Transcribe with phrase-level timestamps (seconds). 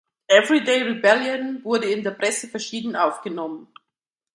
[0.31, 3.67] Everyday Rebellion wurde in der Presse verschieden aufgenommen.